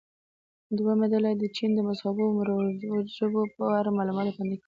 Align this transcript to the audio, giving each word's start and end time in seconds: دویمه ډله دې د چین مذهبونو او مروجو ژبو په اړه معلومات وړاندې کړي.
دویمه 0.77 1.05
ډله 1.11 1.29
دې 1.33 1.39
د 1.41 1.53
چین 1.55 1.71
مذهبونو 1.87 2.23
او 2.33 2.35
مروجو 2.37 2.93
ژبو 3.15 3.41
په 3.55 3.63
اړه 3.79 3.95
معلومات 3.97 4.25
وړاندې 4.27 4.55
کړي. 4.57 4.57